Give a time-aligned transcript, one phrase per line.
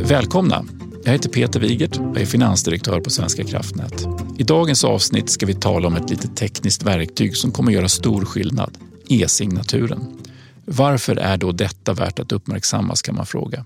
[0.00, 0.64] Välkomna!
[1.04, 4.06] Jag heter Peter Wigert och är finansdirektör på Svenska kraftnät.
[4.38, 8.24] I dagens avsnitt ska vi tala om ett litet tekniskt verktyg som kommer göra stor
[8.24, 10.18] skillnad, e-signaturen.
[10.64, 13.64] Varför är då detta värt att uppmärksammas kan man fråga.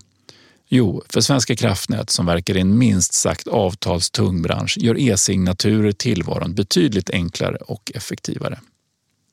[0.69, 6.53] Jo, för Svenska kraftnät som verkar i en minst sagt avtalstung bransch gör e-signaturer tillvaron
[6.53, 8.59] betydligt enklare och effektivare.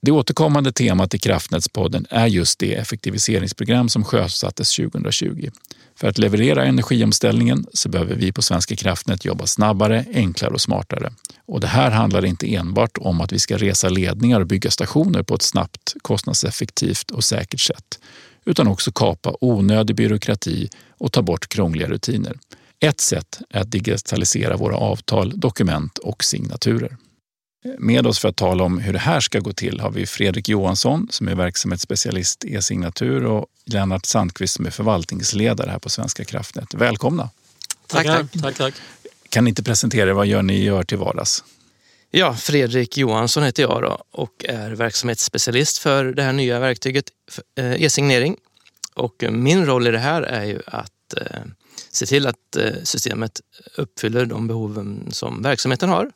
[0.03, 5.51] Det återkommande temat i Kraftnätspodden är just det effektiviseringsprogram som sjösattes 2020.
[5.97, 11.13] För att leverera energiomställningen så behöver vi på Svenska kraftnät jobba snabbare, enklare och smartare.
[11.47, 15.23] Och det här handlar inte enbart om att vi ska resa ledningar och bygga stationer
[15.23, 17.99] på ett snabbt, kostnadseffektivt och säkert sätt,
[18.45, 22.37] utan också kapa onödig byråkrati och ta bort krångliga rutiner.
[22.81, 26.97] Ett sätt är att digitalisera våra avtal, dokument och signaturer.
[27.79, 30.49] Med oss för att tala om hur det här ska gå till har vi Fredrik
[30.49, 36.25] Johansson som är verksamhetsspecialist i e-signatur och Lennart Sandqvist som är förvaltningsledare här på Svenska
[36.25, 36.75] kraftnät.
[36.75, 37.31] Välkomna!
[37.87, 38.27] Tack, tack.
[38.43, 38.75] tack, tack.
[39.29, 40.15] Kan ni inte presentera er?
[40.15, 41.45] Vad gör ni gör till vardags?
[42.11, 47.05] Ja, Fredrik Johansson heter jag då och är verksamhetsspecialist för det här nya verktyget
[47.59, 48.37] eh, e-signering.
[48.95, 51.41] Och min roll i det här är ju att eh,
[51.91, 53.41] se till att eh, systemet
[53.77, 56.11] uppfyller de behoven som verksamheten har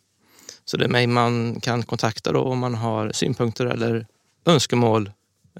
[0.64, 4.06] så det är mig man kan kontakta då om man har synpunkter eller
[4.44, 5.10] önskemål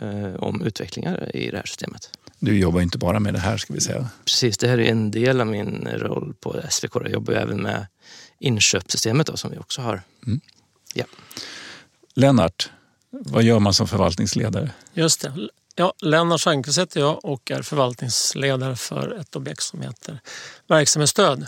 [0.01, 2.11] eh, om utvecklingar i det här systemet.
[2.39, 4.09] Du jobbar inte bara med det här ska vi säga.
[4.25, 6.95] Precis, det här är en del av min roll på SVK.
[6.95, 7.87] Jag jobbar även med
[8.39, 10.03] inköpssystemet då, som vi också har.
[10.27, 10.41] Mm.
[10.95, 11.05] Ja.
[12.15, 12.71] Lennart,
[13.11, 14.71] vad gör man som förvaltningsledare?
[14.95, 15.49] Just det.
[15.77, 20.21] Ja, Lennart Sandqvist heter jag och är förvaltningsledare för ett objekt som heter
[20.69, 21.47] verksamhetsstöd.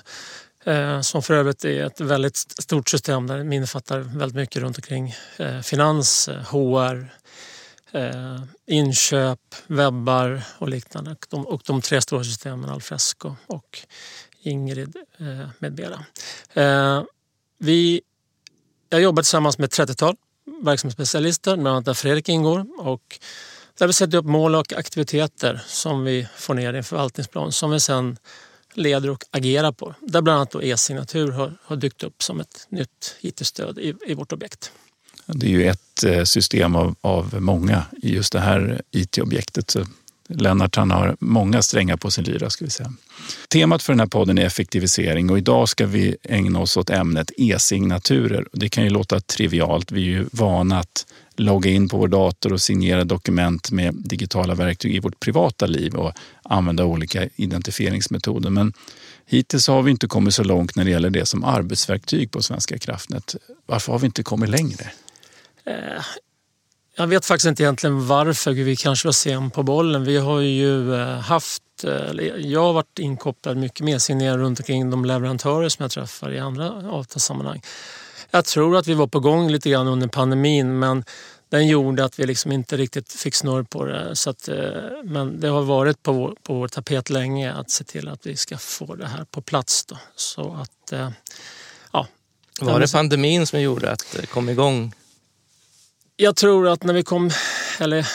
[0.67, 4.79] Eh, som för övrigt är ett väldigt stort system där det innefattar väldigt mycket runt
[4.79, 7.13] omkring eh, finans, eh, HR,
[8.67, 11.11] inköp, webbar och liknande.
[11.11, 13.79] Och de, och de tre stora systemen Alfresco och
[14.43, 14.97] Ingrid
[15.59, 16.05] med mera.
[17.59, 18.01] Vi,
[18.89, 20.17] jag jobbar tillsammans med ett 30-tal
[20.63, 22.67] verksamhetsspecialister, bland annat där Fredrik ingår.
[22.79, 23.19] Och
[23.79, 27.71] där vi sätter upp mål och aktiviteter som vi får ner i en förvaltningsplan som
[27.71, 28.17] vi sen
[28.77, 29.95] leder och agerar på.
[30.01, 34.33] Där bland annat e-signatur har, har dykt upp som ett nytt IT-stöd i, i vårt
[34.33, 34.73] objekt.
[35.27, 39.77] Det är ju ett eh, system av, av många i just det här IT-objektet.
[40.29, 42.51] Lennart han har många strängar på sin lyra.
[42.51, 42.93] Ska vi säga.
[43.49, 47.31] Temat för den här podden är effektivisering och idag ska vi ägna oss åt ämnet
[47.37, 48.47] e-signaturer.
[48.53, 49.93] Det kan ju låta trivialt.
[49.93, 54.55] Vi är ju vana att logga in på vår dator och signera dokument med digitala
[54.55, 58.51] verktyg i vårt privata liv och använda olika identifieringsmetoder.
[58.51, 58.73] Men
[59.27, 62.79] hittills har vi inte kommit så långt när det gäller det som arbetsverktyg på Svenska
[62.79, 63.37] kraftnät.
[63.67, 64.91] Varför har vi inte kommit längre?
[65.65, 66.03] Eh,
[66.97, 68.53] jag vet faktiskt inte egentligen varför.
[68.53, 70.05] Vi kanske var sen på bollen.
[70.05, 71.91] Vi har ju eh, haft, eh,
[72.39, 76.39] jag har varit inkopplad mycket mer signerad runt omkring de leverantörer som jag träffar i
[76.39, 77.63] andra avtalssammanhang.
[78.31, 81.05] Jag tror att vi var på gång lite grann under pandemin men
[81.49, 84.17] den gjorde att vi liksom inte riktigt fick snurr på det.
[84.17, 84.57] Så att, eh,
[85.05, 88.37] men det har varit på vår, på vår tapet länge att se till att vi
[88.37, 89.87] ska få det här på plats.
[89.87, 89.99] Då.
[90.17, 91.11] Så att, eh,
[91.93, 92.07] ja.
[92.61, 94.93] Var det pandemin som gjorde att det kom igång?
[96.17, 97.31] Jag tror att när vi kom,
[97.79, 98.07] eller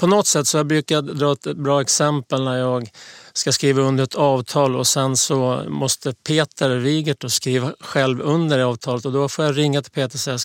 [0.00, 2.90] på något sätt så jag brukar dra ett bra exempel när jag
[3.32, 8.64] ska skriva under ett avtal och sen så måste Peter Wigert skriva själv under det
[8.64, 10.38] avtalet och då får jag ringa till Peter och säga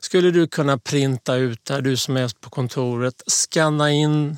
[0.00, 4.36] skulle du kunna printa ut det här, du som är på kontoret, skanna in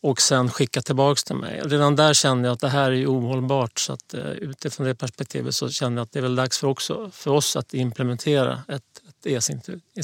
[0.00, 1.62] och sen skicka tillbaks till mig.
[1.64, 5.54] Redan där kände jag att det här är ohållbart så att eh, utifrån det perspektivet
[5.54, 8.82] så kände jag att det är väl dags för, också, för oss att implementera ett,
[9.08, 9.38] ett e-,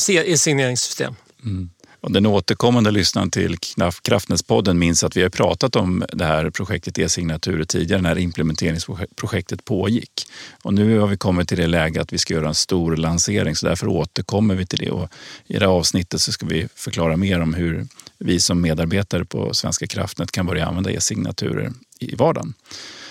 [0.08, 1.14] e-, e-signeringssystem.
[1.44, 1.70] Mm.
[2.06, 3.56] Och den återkommande lyssnaren till
[4.02, 10.26] Kraftnätspodden minns att vi har pratat om det här projektet e-signaturer tidigare när implementeringsprojektet pågick.
[10.62, 13.56] Och nu har vi kommit till det läge att vi ska göra en stor lansering
[13.56, 14.90] så därför återkommer vi till det.
[14.90, 15.08] Och
[15.46, 17.86] I det här avsnittet så ska vi förklara mer om hur
[18.18, 22.54] vi som medarbetare på Svenska kraftnät kan börja använda e-signaturer i vardagen.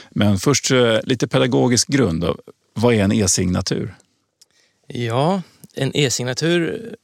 [0.09, 2.25] Men först eh, lite pedagogisk grund.
[2.73, 3.95] Vad är en e-signatur?
[4.87, 5.41] Ja,
[5.73, 6.95] en e-signatur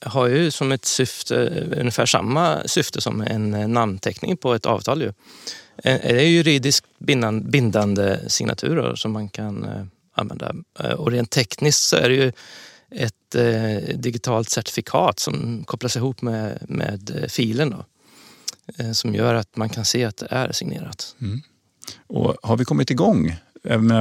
[0.00, 5.02] har ju som ett syfte, ungefär samma syfte som en namnteckning på ett avtal.
[5.02, 5.12] Ju.
[5.84, 6.86] Eh, det är juridiskt
[7.42, 9.84] bindande signaturer som man kan eh,
[10.14, 10.54] använda.
[10.80, 12.32] Eh, och rent tekniskt så är det ju
[12.90, 13.14] ett
[13.94, 17.84] digitalt certifikat som kopplas ihop med, med filen då,
[18.92, 21.16] som gör att man kan se att det är signerat.
[21.20, 21.42] Mm.
[22.06, 23.36] Och har vi kommit igång?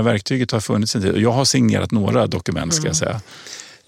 [0.03, 1.17] Verktyget har funnits en tid.
[1.17, 3.19] Jag har signerat några dokument ska jag mm.
[3.19, 3.21] säga.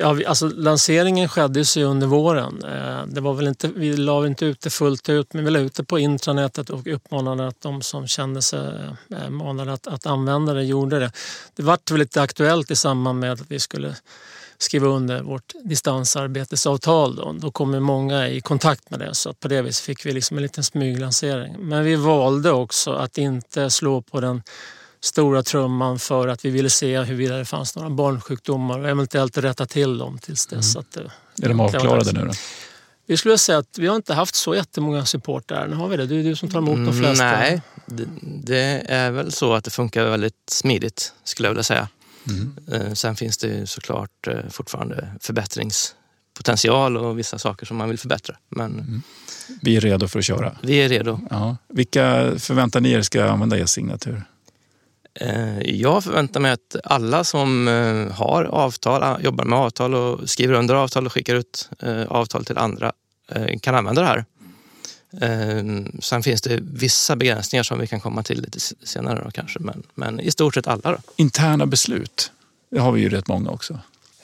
[0.01, 2.63] Ja, vi, alltså, lanseringen skedde ju under våren.
[2.63, 5.59] Eh, det var väl inte, vi la inte ut det fullt ut, men vi la
[5.59, 8.59] ut det på intranätet och uppmanade att de som kände sig
[9.11, 11.11] eh, manade att, att använda det gjorde det.
[11.55, 13.95] Det vart väl lite aktuellt i samband med att vi skulle
[14.57, 17.15] skriva under vårt distansarbetesavtal.
[17.15, 20.37] Då, då kom många i kontakt med det så på det viset fick vi liksom
[20.37, 21.55] en liten smyglansering.
[21.59, 24.41] Men vi valde också att inte slå på den
[25.01, 29.65] stora trumman för att vi ville se huruvida det fanns några barnsjukdomar och eventuellt rätta
[29.65, 30.75] till dem tills dess.
[30.75, 30.79] Mm.
[30.79, 32.33] Att det, är de avklarade nu då?
[33.05, 35.67] Vi skulle säga att vi har inte haft så jättemånga supportrar.
[35.67, 36.05] Nu har vi det.
[36.05, 37.23] Det är du som tar emot de flesta.
[37.23, 41.87] Nej, det, det, är väl så att det funkar väldigt smidigt skulle jag vilja säga.
[42.27, 42.95] Mm.
[42.95, 48.35] Sen finns det såklart eh, fortfarande förbättringspotential och vissa saker som man vill förbättra.
[48.49, 49.01] Men mm.
[49.61, 50.57] Vi är redo för att köra?
[50.63, 51.19] Vi är redo.
[51.29, 51.57] Ja.
[51.67, 54.23] Vilka förväntar ni er ska använda e-signatur?
[55.13, 57.67] Eh, jag förväntar mig att alla som
[58.13, 61.69] har avtal, jobbar med avtal och skriver under avtal och skickar ut
[62.07, 62.93] avtal till andra
[63.61, 64.25] kan använda det här.
[66.01, 69.83] Sen finns det vissa begränsningar som vi kan komma till lite senare då kanske, men,
[69.95, 70.91] men i stort sett alla.
[70.91, 70.97] Då.
[71.15, 72.31] Interna beslut,
[72.71, 73.79] det har vi ju rätt många också.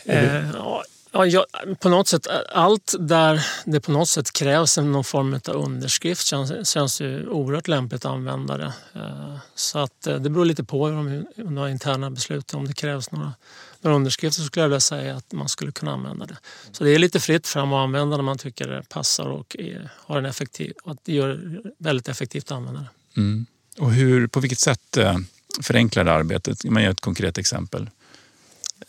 [0.06, 0.84] Eh, ja,
[1.24, 1.46] ja,
[1.80, 6.70] på något sätt, allt där det på något sätt krävs någon form av underskrift känns,
[6.70, 8.74] känns ju oerhört lämpligt att använda det.
[8.96, 12.68] Eh, så att eh, det beror lite på om, de du har interna beslut, om
[12.68, 13.34] det krävs några
[13.86, 16.38] några underskrifter så skulle jag vilja säga att man skulle kunna använda det.
[16.72, 19.90] Så det är lite fritt fram att använda när man tycker det passar och är,
[19.96, 23.22] har en effektiv, att det gör väldigt effektivt att använda det.
[23.22, 23.46] Mm.
[23.78, 25.18] Och hur, på vilket sätt eh,
[25.62, 26.64] förenklar det arbetet?
[26.64, 27.90] Man ger ett konkret exempel.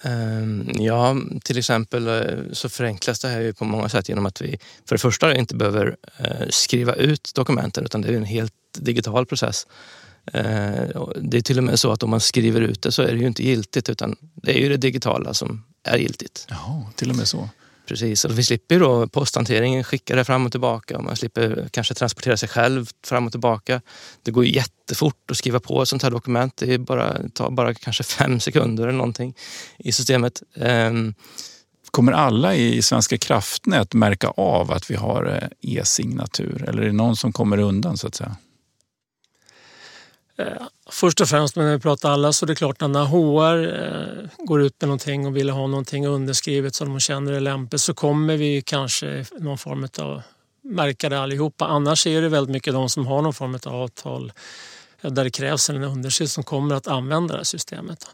[0.02, 4.40] Ehm, ja, till exempel eh, så förenklas det här ju på många sätt genom att
[4.40, 8.52] vi för det första inte behöver eh, skriva ut dokumenten utan det är en helt
[8.78, 9.66] digital process.
[10.32, 13.12] Eh, det är till och med så att om man skriver ut det så är
[13.12, 16.46] det ju inte giltigt utan det är ju det digitala som är giltigt.
[16.48, 17.48] Jaha, till och med så.
[17.86, 21.94] Precis, och vi slipper då posthanteringen, skicka det fram och tillbaka och man slipper kanske
[21.94, 23.80] transportera sig själv fram och tillbaka.
[24.22, 26.56] Det går jättefort att skriva på ett sånt här dokument.
[26.56, 29.34] Det bara, tar bara kanske fem sekunder eller någonting
[29.78, 30.42] i systemet.
[30.54, 31.14] Um,
[31.90, 36.92] Kommer alla i Svenska kraftnät märka av att vi har eh, e-signatur eller är det
[36.92, 38.36] någon som kommer undan så att säga?
[40.36, 43.84] Eh, först och främst när vi pratar alla så är det klart att när HR
[43.84, 47.80] eh, går ut med någonting och vill ha någonting underskrivet som de känner är lämpligt
[47.80, 50.22] så kommer vi kanske någon form av
[50.62, 51.66] märka det allihopa.
[51.66, 54.32] Annars är det väldigt mycket de som har någon form av avtal
[55.00, 58.06] eh, där det krävs en underskrift som kommer att använda det här systemet.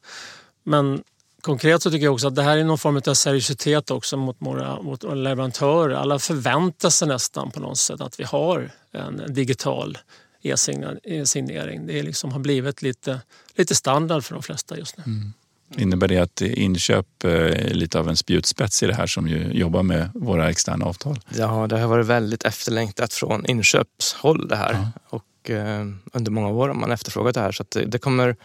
[0.63, 1.03] Men
[1.41, 4.37] konkret så tycker jag också att det här är någon form av seriositet också mot
[4.39, 5.95] våra, mot våra leverantörer.
[5.95, 9.99] Alla förväntar sig nästan på något sätt att vi har en digital
[10.43, 11.87] e-signering.
[11.87, 13.21] Det liksom har blivit lite,
[13.57, 15.03] lite standard för de flesta just nu.
[15.07, 15.33] Mm.
[15.77, 19.83] Innebär det att inköp är lite av en spjutspets i det här som ju jobbar
[19.83, 21.21] med våra externa avtal?
[21.37, 24.73] Ja, det har varit väldigt efterlängtat från inköpshåll det här.
[24.73, 24.91] Ja.
[25.09, 28.37] Och eh, under många år har man efterfrågat det här så det, det, kommer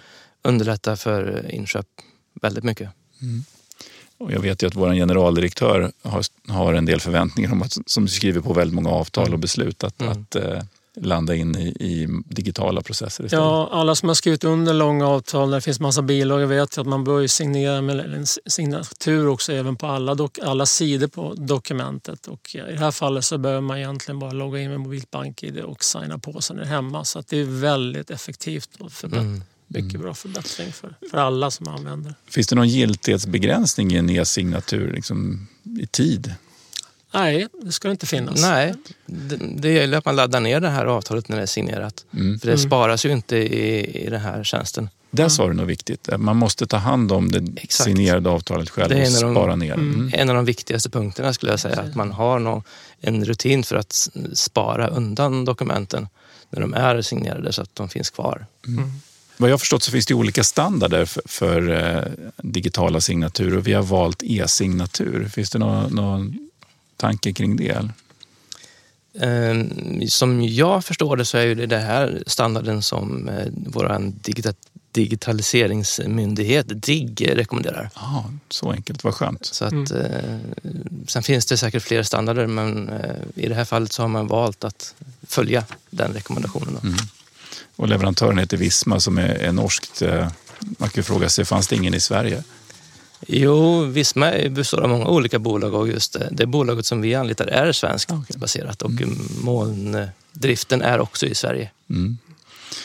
[0.41, 1.85] underlätta för inköp
[2.41, 2.89] väldigt mycket.
[3.21, 3.43] Mm.
[4.17, 8.07] Och jag vet ju att vår generaldirektör har, har en del förväntningar om att, som
[8.07, 9.41] skriver på väldigt många avtal och mm.
[9.41, 10.11] beslut, att, mm.
[10.11, 10.61] att eh,
[11.01, 13.43] landa in i, i, digitala processer istället?
[13.43, 16.87] Ja, alla som har skrivit under långa avtal, där det finns massa bilagor, vet att
[16.87, 22.27] man bör signera med en signatur också även på alla, dok, alla sidor på dokumentet.
[22.27, 25.59] Och I det här fallet så behöver man egentligen bara logga in med mobilt bank-id
[25.59, 27.05] och signa på sig när det är hemma.
[27.05, 29.25] Så att det är väldigt effektivt och förbättrat.
[29.25, 29.43] Mm.
[29.67, 30.01] Mycket mm.
[30.01, 32.13] bra förbättring för, för alla som använder.
[32.29, 35.47] Finns det någon giltighetsbegränsning i en e-signatur liksom,
[35.79, 36.33] i tid?
[37.19, 38.41] Nej, det ska det inte finnas.
[38.41, 38.73] Nej,
[39.05, 42.05] det, det gäller att man laddar ner det här avtalet när det är signerat.
[42.13, 42.39] Mm.
[42.39, 42.67] För det mm.
[42.67, 44.89] sparas ju inte i, i den här tjänsten.
[45.11, 46.09] Där sa du något viktigt.
[46.17, 47.83] Man måste ta hand om det Exakt.
[47.83, 49.81] signerade avtalet själv och spara ner det.
[49.81, 50.11] Mm.
[50.13, 51.81] En av de viktigaste punkterna skulle jag säga.
[51.81, 52.63] Att man har någon,
[53.01, 56.07] en rutin för att spara undan dokumenten
[56.49, 58.45] när de är signerade så att de finns kvar.
[58.67, 58.91] Mm.
[59.37, 62.03] Vad jag har förstått så finns det olika standarder för, för eh,
[62.37, 65.29] digitala signaturer och vi har valt e-signatur.
[65.29, 66.49] Finns det någon, någon
[66.97, 67.89] tanke kring det?
[69.19, 74.11] Ehm, som jag förstår det så är det det här standarden som eh, vår
[74.91, 77.89] digitaliseringsmyndighet, DIGG, rekommenderar.
[77.95, 79.45] Ja, så enkelt, vad skönt.
[79.45, 79.85] Så att, mm.
[79.91, 80.39] Eh,
[81.07, 84.27] sen finns det säkert fler standarder men eh, i det här fallet så har man
[84.27, 84.95] valt att
[85.27, 86.79] följa den rekommendationen.
[86.83, 86.97] Mm.
[87.75, 90.01] Och leverantören heter Visma som är, är norskt.
[90.59, 92.43] Man kan fråga sig, fanns det ingen i Sverige?
[93.27, 97.47] Jo, Visma består av många olika bolag och just det, det bolaget som vi anlitar
[97.47, 98.37] är svenskt okay.
[98.37, 99.17] baserat och mm.
[99.41, 101.71] molndriften är också i Sverige.
[101.89, 102.17] Mm.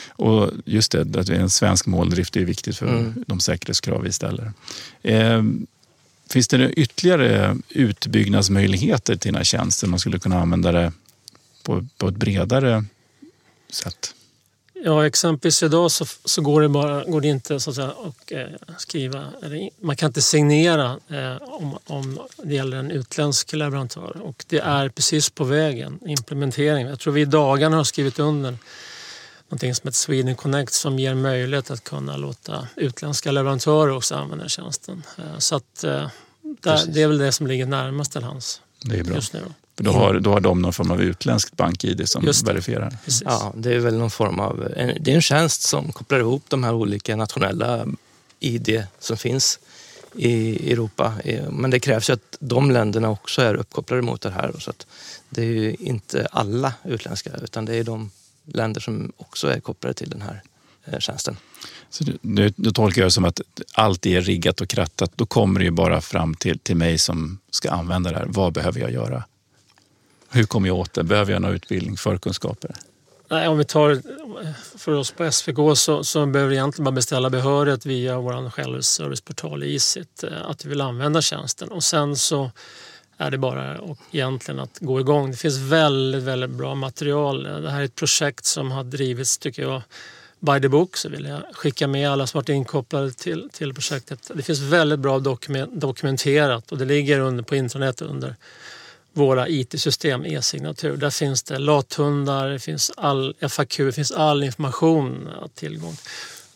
[0.08, 3.24] Och just det, att vi är en svensk måldrift är viktigt för mm.
[3.26, 4.52] de säkerhetskrav vi ställer.
[5.02, 5.42] Eh,
[6.32, 9.90] Finns det ytterligare utbyggnadsmöjligheter till den här tjänsten?
[9.90, 10.92] Man skulle kunna använda det
[11.62, 12.84] på, på ett bredare
[13.70, 14.14] sätt?
[14.84, 18.32] Ja, exempelvis idag så, så går, det bara, går det inte så att säga, att
[18.32, 18.46] eh,
[18.78, 24.44] skriva, eller, man kan inte signera eh, om, om det gäller en utländsk leverantör och
[24.48, 26.86] det är precis på vägen, implementering.
[26.86, 28.56] Jag tror vi i dagarna har skrivit under
[29.48, 34.48] någonting som heter Sweden Connect som ger möjlighet att kunna låta utländska leverantörer också använda
[34.48, 35.02] tjänsten.
[35.18, 36.08] Eh, så att, eh,
[36.60, 38.22] där, det är väl det som ligger närmast till
[39.04, 39.14] bra.
[39.14, 39.40] just nu.
[39.40, 39.62] Då.
[39.84, 42.52] För då har, då har de någon form av utländskt bank-id som Just det.
[42.52, 42.96] verifierar.
[43.04, 43.22] Precis.
[43.24, 44.68] Ja, det är väl någon form av...
[45.00, 47.86] Det är en tjänst som kopplar ihop de här olika nationella
[48.40, 49.58] ID som finns
[50.14, 51.14] i Europa.
[51.50, 54.52] Men det krävs ju att de länderna också är uppkopplade mot det här.
[54.58, 54.86] Så att
[55.28, 58.10] det är ju inte alla utländska utan det är de
[58.44, 60.42] länder som också är kopplade till den här
[60.84, 61.36] eh, tjänsten.
[61.90, 63.40] Så nu, nu tolkar jag det som att
[63.72, 65.12] allt är riggat och krattat.
[65.16, 68.26] Då kommer det ju bara fram till, till mig som ska använda det här.
[68.28, 69.24] Vad behöver jag göra?
[70.32, 71.04] Hur kommer jag åt det?
[71.04, 72.74] Behöver jag någon utbildning, förkunskaper?
[73.28, 74.02] Nej, om vi tar
[74.78, 79.62] för oss på SVK så, så behöver vi egentligen bara beställa behörighet via vår självserviceportal
[79.62, 82.50] Isit eh, att vi vill använda tjänsten och sen så
[83.16, 85.30] är det bara och egentligen att gå igång.
[85.30, 87.42] Det finns väldigt, väldigt bra material.
[87.42, 89.82] Det här är ett projekt som har drivits, tycker jag,
[90.40, 94.30] by the book så vill jag skicka med alla som varit inkopplade till, till projektet.
[94.34, 95.18] Det finns väldigt bra
[95.68, 98.36] dokumenterat och det ligger under, på internet under
[99.12, 100.97] våra IT-system, e-signatur.
[100.97, 105.97] Där finns det lathundar, det finns all FAQ, det finns all information att tillgång.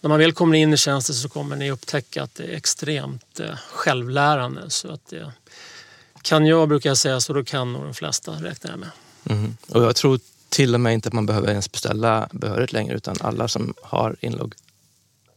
[0.00, 3.40] När man väl kommer in i tjänsten så kommer ni upptäcka att det är extremt
[3.40, 4.70] eh, självlärande.
[4.70, 5.32] Så att det
[6.22, 8.90] kan jag brukar jag säga, så då kan nog de flesta räknar jag med.
[9.30, 9.56] Mm.
[9.68, 13.16] Och jag tror till och med inte att man behöver ens beställa behörighet längre utan
[13.20, 14.54] alla som har inlogg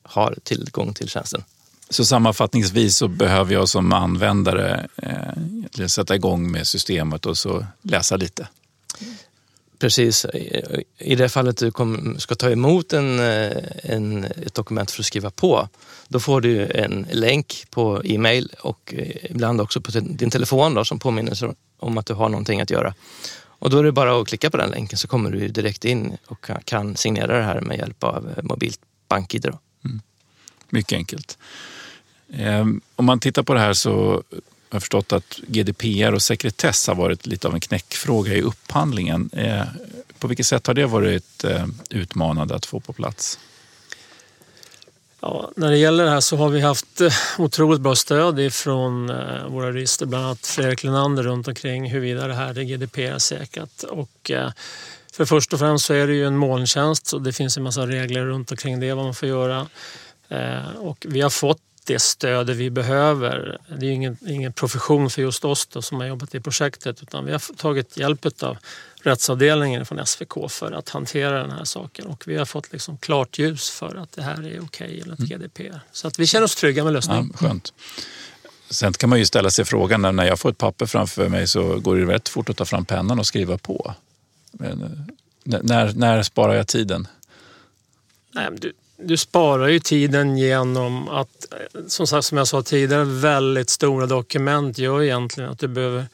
[0.04, 1.44] har tillgång till tjänsten.
[1.90, 4.88] Så sammanfattningsvis så behöver jag som användare
[5.78, 8.48] eh, sätta igång med systemet och så läsa lite.
[9.80, 10.26] Precis.
[10.98, 15.06] I det fallet du kom, ska ta emot en, eh, en, ett dokument för att
[15.06, 15.70] skriva på,
[16.08, 20.86] då får du en länk på e-mail och eh, ibland också på din telefon då,
[20.86, 22.94] som påminner om att du har någonting att göra.
[23.42, 26.18] Och då är det bara att klicka på den länken så kommer du direkt in
[26.26, 29.46] och kan signera det här med hjälp av eh, mobilt bank-id.
[29.86, 30.02] Mm.
[30.70, 31.38] Mycket enkelt.
[32.34, 34.24] Ehm, om man tittar på det här så har
[34.70, 39.30] jag förstått att GDPR och sekretess har varit lite av en knäckfråga i upphandlingen.
[39.34, 39.68] Ehm,
[40.20, 43.40] på vilket sätt har det varit ehm, utmanande att få på plats?
[45.22, 49.10] Ja, när det gäller det här så har vi haft eh, otroligt bra stöd från
[49.10, 53.84] eh, våra jurister, bland annat Fredrik Lenander runt omkring huruvida det här är GDPR-säkrat.
[53.84, 54.52] Och eh,
[55.14, 57.88] för först och främst så är det ju en molntjänst och det finns en massa
[57.88, 59.68] regler runt omkring det, vad man får göra.
[60.78, 63.58] Och vi har fått det stöd vi behöver.
[63.80, 67.26] Det är ingen, ingen profession för just oss då, som har jobbat i projektet utan
[67.26, 68.58] vi har tagit hjälp av
[69.02, 73.40] rättsavdelningen från SVK för att hantera den här saken och vi har fått liksom klart
[73.40, 75.40] ljus för att det här är okej okay enligt mm.
[75.40, 75.80] GDPR.
[75.92, 77.30] Så att vi känner oss trygga med lösningen.
[77.32, 77.74] Ja, skönt.
[78.70, 81.80] Sen kan man ju ställa sig frågan, när jag får ett papper framför mig så
[81.80, 83.96] går det rätt fort att ta fram pennan och skriva på.
[84.52, 87.08] Men, eh, när, när sparar jag tiden?
[88.32, 91.48] Nej, du, du sparar ju tiden genom att,
[91.88, 96.06] som sagt som jag sa tidigare, väldigt stora dokument gör egentligen att du behöver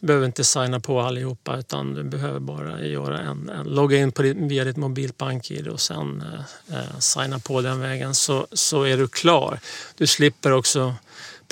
[0.00, 4.12] du behöver inte signa på allihopa utan du behöver bara göra en, en logga in
[4.12, 8.46] på ditt, via ditt mobilt bank-id och sen eh, eh, signa på den vägen så,
[8.52, 9.60] så är du klar.
[9.96, 10.94] Du slipper också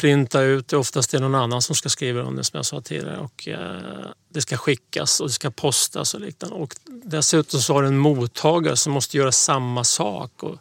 [0.02, 0.76] printa ut det.
[0.76, 3.18] Oftast är det någon annan som ska skriva under som jag sa tidigare.
[3.18, 6.56] Och, eh, det ska skickas och det ska postas och liknande.
[6.56, 10.42] Och dessutom så har du en mottagare som måste göra samma sak.
[10.42, 10.58] Och,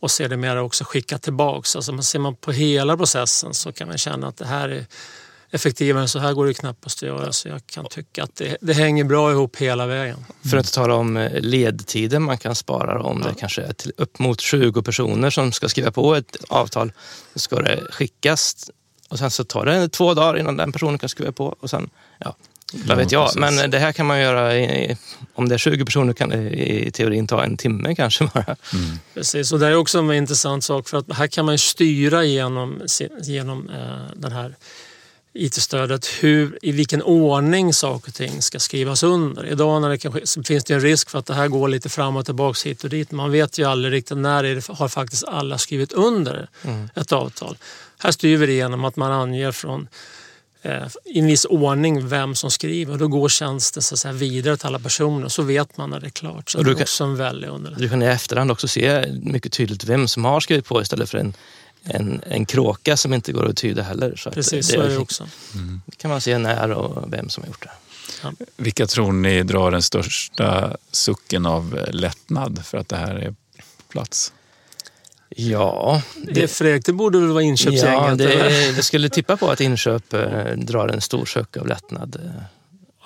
[0.00, 1.76] och sedermera också skicka tillbaks.
[1.76, 4.86] Alltså ser man på hela processen så kan man känna att det här är
[5.50, 7.32] effektivare än så här går det knappast att göra.
[7.32, 10.24] Så jag kan tycka att det, det hänger bra ihop hela vägen.
[10.50, 13.28] För att tala om eh, ledtiden man kan spara om ja.
[13.28, 16.92] det kanske är till upp mot 20 personer som ska skriva på ett avtal.
[17.34, 18.70] Då ska det skickas
[19.08, 21.90] och sen så tar det två dagar innan den personen kan skriva på och sen,
[22.18, 22.36] ja,
[22.72, 23.30] vad vet jag.
[23.36, 24.96] Men det här kan man göra, i,
[25.34, 26.50] om det är 20 personer kan det
[26.86, 28.56] i teorin ta en timme kanske bara.
[28.72, 28.98] Mm.
[29.14, 32.82] Precis, och det är också en intressant sak för att här kan man styra genom,
[33.22, 34.54] genom eh, den här
[35.32, 39.46] IT-stödet hur, i vilken ordning saker och ting ska skrivas under.
[39.46, 42.16] Idag när det kanske, finns det en risk för att det här går lite fram
[42.16, 43.10] och tillbaka hit och dit.
[43.10, 46.88] Man vet ju aldrig riktigt när det, har faktiskt alla skrivit under mm.
[46.94, 47.56] ett avtal.
[47.98, 49.88] Här styr vi det genom att man anger från
[50.62, 54.12] eh, i en viss ordning vem som skriver och då går tjänsten så att säga,
[54.12, 56.50] vidare till alla personer så vet man när det är klart.
[56.50, 57.82] Så och det är också en väldig underlättning.
[57.82, 61.18] Du kan i efterhand också se mycket tydligt vem som har skrivit på istället för
[61.18, 61.34] en
[61.84, 64.16] en, en kråka som inte går att tyda heller.
[64.16, 65.28] Så Precis, det, så är det också.
[65.54, 65.80] Mm.
[65.96, 67.70] kan man se när och vem som har gjort det.
[68.22, 68.32] Ja.
[68.56, 73.84] Vilka tror ni drar den största sucken av lättnad för att det här är på
[73.88, 74.32] plats?
[75.28, 76.02] Ja...
[76.16, 77.84] Det, det, Fredrik, det borde väl vara inköpsgänget?
[77.84, 82.20] Ja, det, det skulle tippa på att inköp eh, drar en stor suck av lättnad.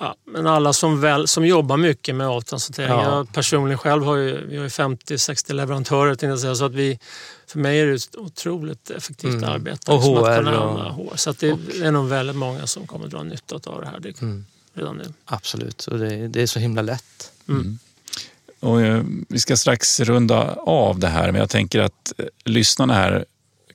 [0.03, 2.89] Ja, men alla som, väl, som jobbar mycket med avtransportering.
[2.89, 3.15] Ja.
[3.15, 6.55] Jag personligen själv har ju, vi har 50-60 leverantörer.
[6.55, 6.99] Så att vi,
[7.47, 9.49] för mig är det ett otroligt effektivt mm.
[9.49, 9.91] arbete.
[9.91, 10.53] Och HR.
[10.53, 11.17] Och, HR.
[11.17, 11.59] Så att det och.
[11.81, 14.45] är nog väldigt många som kommer dra nytta av det här det, mm.
[14.73, 15.13] redan nu.
[15.25, 17.31] Absolut, och det, det är så himla lätt.
[17.49, 17.61] Mm.
[17.61, 17.79] mm.
[18.59, 22.93] Och, eh, vi ska strax runda av det här, men jag tänker att eh, lyssnarna
[22.93, 23.25] här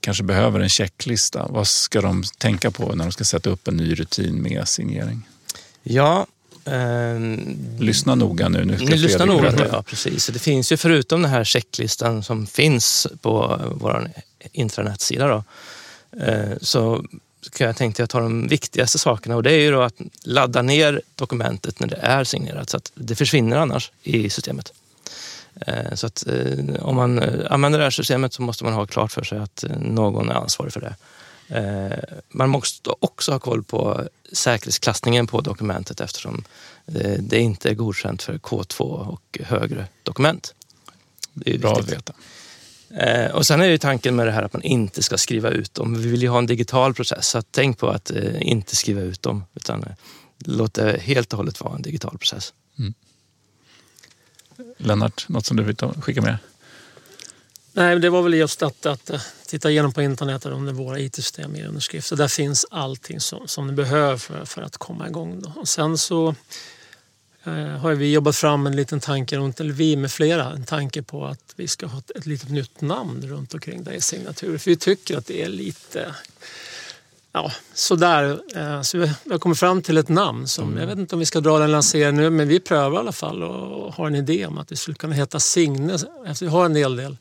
[0.00, 1.46] kanske behöver en checklista.
[1.50, 5.28] Vad ska de tänka på när de ska sätta upp en ny rutin med signering?
[5.88, 6.26] Ja,
[6.64, 7.20] eh,
[7.78, 8.64] lyssna noga nu.
[8.64, 10.26] nu lyssna noga, ja, precis.
[10.26, 14.10] Det finns ju förutom den här checklistan som finns på vår
[14.52, 15.44] intranetsida då,
[16.24, 17.04] eh, så
[17.52, 20.62] kan jag tänkte jag ta de viktigaste sakerna och det är ju då att ladda
[20.62, 24.72] ner dokumentet när det är signerat så att det försvinner annars i systemet.
[25.66, 28.86] Eh, så att eh, om man eh, använder det här systemet så måste man ha
[28.86, 30.94] klart för sig att någon är ansvarig för det.
[32.28, 36.44] Man måste också ha koll på säkerhetsklassningen på dokumentet eftersom
[37.18, 40.54] det inte är godkänt för K2 och högre dokument.
[41.32, 42.12] Det är Bra att veta.
[43.32, 46.02] Och sen är ju tanken med det här att man inte ska skriva ut dem.
[46.02, 49.44] Vi vill ju ha en digital process, så tänk på att inte skriva ut dem
[49.54, 49.84] utan
[50.38, 52.54] låt det helt och hållet vara en digital process.
[52.78, 52.94] Mm.
[54.76, 56.38] Lennart, något som du vill skicka med?
[57.78, 61.56] Nej, det var väl just att, att eh, titta igenom på internet om våra IT-system
[61.56, 62.16] i underskrifter.
[62.16, 65.40] Där finns allting som, som ni behöver för, för att komma igång.
[65.40, 65.52] Då.
[65.56, 66.34] Och sen så
[67.44, 71.26] eh, har vi jobbat fram en liten tanke, eller vi med flera, en tanke på
[71.26, 74.58] att vi ska ha ett, ett litet nytt namn runt omkring det i signaturer.
[74.58, 76.14] För vi tycker att det är lite
[77.32, 78.40] ja, sådär.
[78.56, 80.48] Eh, så vi har kommit fram till ett namn.
[80.48, 80.80] Som, mm.
[80.80, 83.12] Jag vet inte om vi ska dra den lanseringen nu, men vi prövar i alla
[83.12, 85.94] fall och har en idé om att vi skulle kunna heta Signe.
[86.26, 87.16] Efter vi har en hel del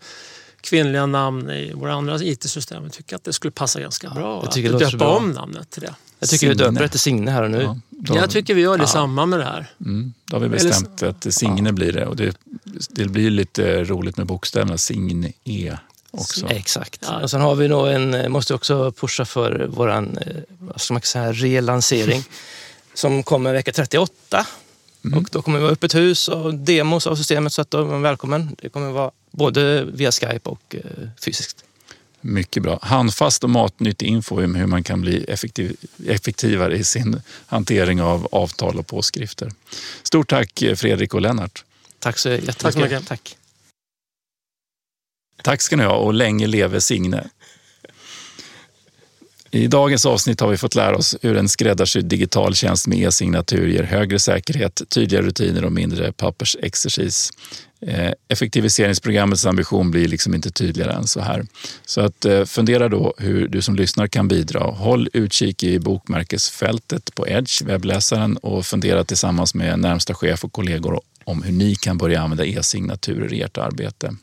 [0.61, 2.83] kvinnliga namn i våra andra IT-system.
[2.83, 5.81] Vi tycker att det skulle passa ganska bra jag tycker att döpa om namnet till
[5.81, 5.95] det.
[6.19, 6.53] Jag tycker Signe.
[6.53, 7.61] vi döper det till Signe här och nu.
[7.61, 8.87] Ja, då, jag tycker vi gör det ja.
[8.87, 9.71] samma med det här.
[9.85, 11.71] Mm, då har vi bestämt Eller, att Signe ja.
[11.71, 12.05] blir det.
[12.05, 12.37] Och det,
[12.89, 15.77] det blir lite roligt med bokstäverna Signe E
[16.11, 16.47] också.
[16.49, 17.05] Exakt.
[17.07, 17.21] Ja.
[17.21, 21.01] Och sen har vi nog en, måste också pusha för våran eh, vad ska man
[21.01, 22.23] säga, relansering
[22.93, 24.45] som kommer vecka 38.
[25.07, 25.19] Mm.
[25.19, 27.85] Och då kommer vi vara öppet hus och demos av systemet så att då är
[27.85, 28.55] man välkommen.
[28.61, 31.63] Det kommer vara både via Skype och eh, fysiskt.
[32.21, 32.79] Mycket bra.
[32.81, 35.75] Handfast och matnyttig info om hur man kan bli effektiv,
[36.07, 39.51] effektivare i sin hantering av avtal och påskrifter.
[40.03, 41.63] Stort tack Fredrik och Lennart.
[41.99, 42.59] Tack så jättemycket.
[42.59, 43.07] Tack så mycket.
[43.07, 43.37] Tack.
[45.43, 47.29] Tack ska ni ha och länge leve Signe.
[49.51, 53.67] I dagens avsnitt har vi fått lära oss hur en skräddarsydd digital tjänst med e-signatur
[53.67, 57.31] ger högre säkerhet, tydliga rutiner och mindre pappersexercis.
[57.81, 61.45] Eh, effektiviseringsprogrammets ambition blir liksom inte tydligare än så här.
[61.85, 64.63] Så att eh, fundera då hur du som lyssnar kan bidra.
[64.63, 71.01] Håll utkik i bokmärkesfältet på Edge, webbläsaren och fundera tillsammans med närmsta chef och kollegor
[71.23, 74.15] om hur ni kan börja använda e-signaturer i ert arbete.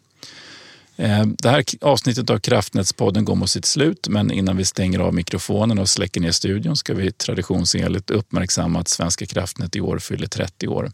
[0.97, 5.15] Eh, det här avsnittet av Kraftnätspodden går mot sitt slut, men innan vi stänger av
[5.15, 10.27] mikrofonen och släcker ner studion ska vi traditionsenligt uppmärksamma att Svenska kraftnät i år fyller
[10.27, 10.93] 30 år.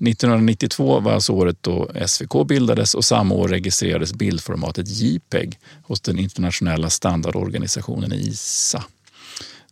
[0.00, 6.18] 1992 var alltså året då SVK bildades och samma år registrerades bildformatet JPEG hos den
[6.18, 8.84] internationella standardorganisationen ISA.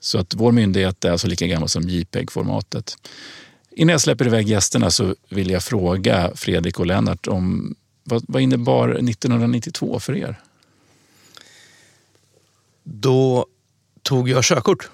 [0.01, 2.97] Så att vår myndighet är alltså lika gammal som JPEG-formatet.
[3.71, 7.75] Innan jag släpper iväg gästerna så vill jag fråga Fredrik och Lennart om
[8.07, 10.41] vad, vad innebar 1992 för er?
[12.83, 13.47] Då
[14.03, 14.89] tog jag körkort.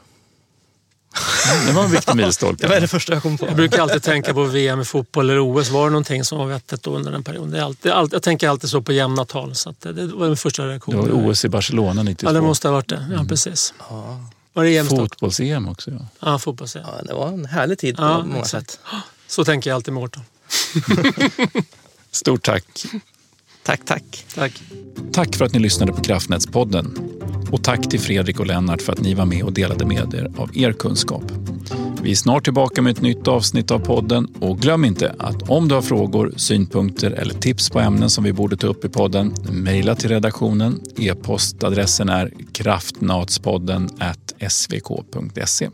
[1.66, 2.66] Det var en viktig milstolpe.
[2.66, 3.46] Det var det första jag kom på.
[3.46, 5.70] Jag brukar alltid tänka på VM i fotboll eller OS.
[5.70, 7.50] Var det någonting som var vettigt under den perioden?
[7.50, 9.54] Det är alltid, jag tänker alltid så på jämna tal.
[9.54, 11.04] Så det var min första reaktion.
[11.04, 12.28] Det var OS i Barcelona 92.
[12.28, 13.06] Ja, det måste ha varit det.
[13.10, 13.28] Ja, mm.
[13.28, 13.74] precis.
[13.90, 14.20] Ja.
[14.52, 15.90] Var det Fotbolls-EM också.
[15.90, 16.82] Ja, ja fotbolls-EM.
[16.86, 18.70] Ja, det var en härlig tid på ja, många exakt.
[18.70, 18.80] sätt.
[19.26, 20.22] Så tänker jag alltid Mårten.
[22.12, 22.64] Stort tack.
[23.62, 24.24] Tack, tack.
[24.34, 24.62] Tack.
[25.12, 26.98] Tack för att ni lyssnade på Kraftnätspodden.
[27.52, 30.32] Och tack till Fredrik och Lennart för att ni var med och delade med er
[30.36, 31.22] av er kunskap.
[32.02, 35.68] Vi är snart tillbaka med ett nytt avsnitt av podden och glöm inte att om
[35.68, 39.34] du har frågor, synpunkter eller tips på ämnen som vi borde ta upp i podden,
[39.50, 40.80] mejla till redaktionen.
[40.96, 43.90] E-postadressen är kraftnatspodden
[44.48, 45.68] svk.se.